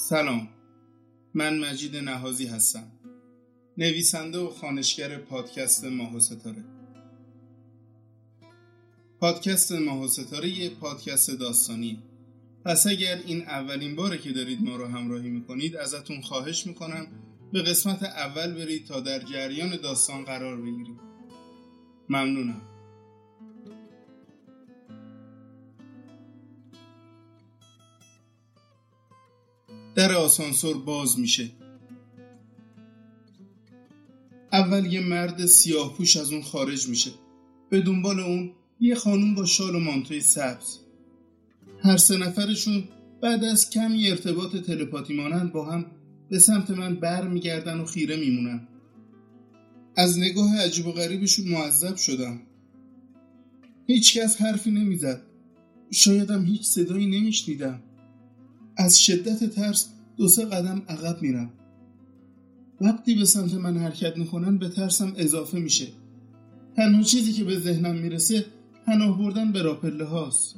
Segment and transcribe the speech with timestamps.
[0.00, 0.48] سلام.
[1.34, 2.92] من مجید نهازی هستم.
[3.78, 6.64] نویسنده و خانشگر پادکست ماه و ستاره.
[9.20, 12.02] پادکست ماه و ستاره یه پادکست داستانی
[12.64, 17.06] پس اگر این اولین باره که دارید ما رو همراهی می‌کنید ازتون خواهش می‌کنم
[17.52, 21.00] به قسمت اول برید تا در جریان داستان قرار بگیرید.
[22.08, 22.69] ممنونم.
[30.00, 31.50] در آسانسور باز میشه.
[34.52, 37.10] اول یه مرد سیاه پوش از اون خارج میشه.
[37.70, 40.78] به دنبال اون یه خانوم با شال و مانتوی سبز.
[41.82, 42.84] هر سه نفرشون
[43.22, 45.86] بعد از کمی ارتباط تلپاتی مانند با هم
[46.28, 48.68] به سمت من بر میگردن و خیره میمونن.
[49.96, 52.40] از نگاه عجیب و غریبشون معذب شدم.
[53.86, 55.22] هیچکس حرفی نمی‌زد.
[55.90, 57.82] شایدم هیچ صدایی نمیشنیدم.
[58.80, 61.50] از شدت ترس دو سه قدم عقب میرم.
[62.80, 65.86] وقتی به سمت من حرکت می‌کنن به ترسم اضافه میشه.
[66.76, 68.44] تنها چیزی که به ذهنم می‌رسه
[68.86, 70.56] پناه بردن به راپله هاست.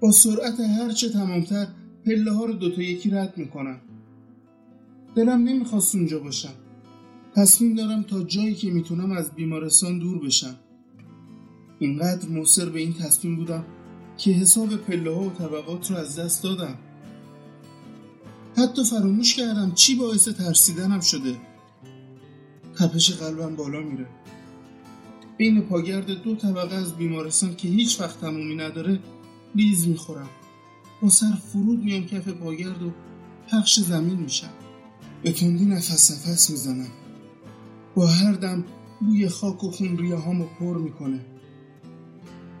[0.00, 1.66] با سرعت هرچه تمامتر
[2.04, 3.80] پله ها رو دوتا یکی رد می‌کنم.
[5.14, 6.54] دلم نمی‌خواست اونجا باشم.
[7.34, 10.56] تصمیم دارم تا جایی که می‌تونم از بیمارستان دور بشم.
[11.78, 13.64] اینقدر مصر به این تصمیم بودم
[14.18, 16.78] که حساب پله ها و طبقات رو از دست دادم.
[18.56, 21.36] حتی فراموش کردم چی باعث ترسیدنم شده.
[22.78, 24.06] تپش قلبم بالا میره.
[25.36, 28.98] بین پاگرد دو طبقه از بیمارستان که هیچ وقت تمومی نداره
[29.54, 30.28] لیز می‌خورم.
[31.02, 32.92] با سر فرود میام کف پاگرد و
[33.48, 34.50] پخش زمین میشم.
[35.22, 36.90] به تندی نفس نفس می‌زنم.
[37.94, 38.64] با هر دم
[39.00, 41.20] بوی خاک و خون ریه هامو پر می‌کنه.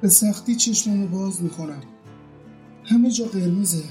[0.00, 1.80] به سختی چشممو باز می‌کنم.
[2.84, 3.84] همه جا قرمزه.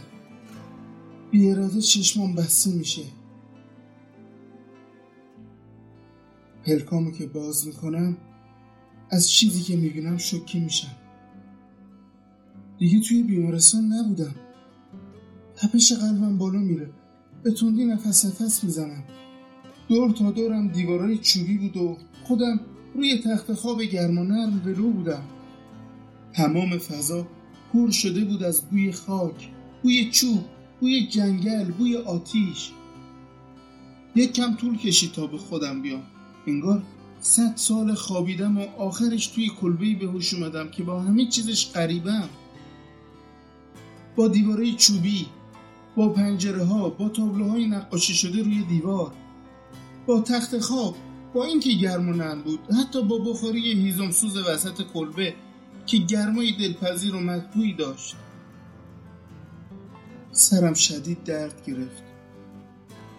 [1.32, 3.04] بی چشمام بسته میشه.
[6.66, 8.18] پلکامو که باز می‌کنم
[9.10, 10.96] از چیزی که می‌بینم شوکه میشم.
[12.78, 14.36] دیگه توی بیمارستان نبودم.
[15.56, 16.90] تپش قلبم بالا میره.
[17.44, 19.04] به تندی نفس نفس می‌زنم.
[19.88, 22.60] دور تا دورم دیوارای چوبی بود و خودم
[22.96, 25.24] روی تخت خواب گرم و نرم ولو بودم.
[26.34, 27.28] تمام فضا
[27.74, 29.50] پر شده بود از بوی خاک
[29.84, 30.44] بوی چوب.
[30.82, 32.72] بوی جنگل بوی آتیش.
[34.16, 36.04] یک کم طول کشید تا به خودم بیام.
[36.48, 36.84] انگار
[37.20, 42.30] صد سال خوابیدم و آخرش توی کلبه به هوش اومدم که با همه چیزش غریبم.
[44.16, 45.26] با دیواره چوبی
[45.96, 49.12] با پنجره ها با تابلوهای نقاشی شده روی دیوار
[50.06, 50.96] با تخت خواب
[51.34, 55.34] با اینکه گرم و نرم بود حتی با بخاری هیزم سوز وسط کلبه
[55.86, 58.16] که گرمای دلپذیر و مطبوعی داشت.
[60.32, 62.04] سرم شدید درد گرفت.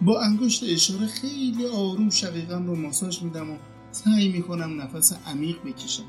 [0.01, 3.57] با انگشت اشاره خیلی آروم شقیقم رو ماساژ میدم و
[3.91, 6.03] سعی می‌کنم نفس عمیق بکشم.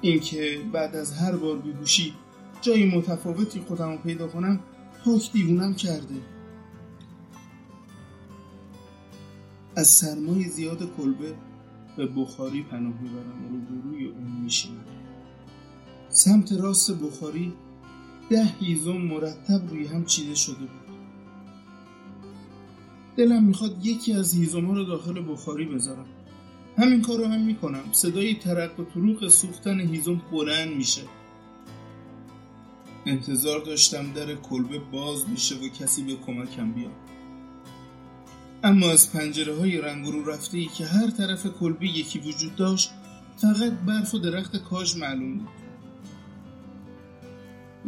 [0.00, 2.14] اینکه بعد از هر بار بیهوشی
[2.60, 4.60] جای متفاوتی خودم رو پیدا کنم
[5.04, 6.14] پاک دیوونم کرده.
[9.76, 11.34] از سرمای زیاد کلبه
[11.96, 14.84] به بخاری پناه می‌برم و روبروی اون میشینم.
[16.08, 17.52] سمت راست بخاری
[18.32, 20.96] ده هیزم مرتب روی هم چیده شده بود.
[23.16, 26.06] دلم می‌خواد یکی از هیزم رو داخل بخاری بذارم.
[26.78, 27.82] همین کار رو هم می‌کنم.
[27.92, 31.02] صدای ترق و طروق سوختن هیزم بلند میشه.
[33.06, 36.92] انتظار داشتم در کلبه باز میشه و کسی به کمکم بیاد.
[38.64, 42.90] اما از پنجره های رنگ رو رفته ای که هر طرف کلبه یکی وجود داشت
[43.36, 45.61] فقط برف و درخت کاج معلوم بود.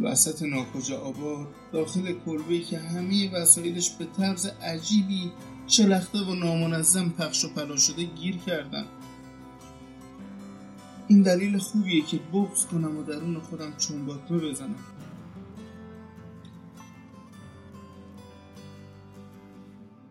[0.01, 5.31] وسط ناکجا آباد داخل کلبه که همه وسایلش به طرز عجیبی
[5.67, 8.85] شلخته و نامنظم پخش و پلا شده گیر کردن.
[11.07, 14.85] این دلیل خوبیه که بغز کنم و درون خودم چنباتمه بزنم.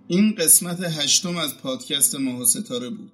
[0.07, 3.13] این قسمت هشتم از پادکست ماه ستاره بود.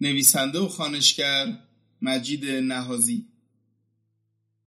[0.00, 1.58] نویسنده و خانشگر
[2.02, 3.31] مجید نهازی.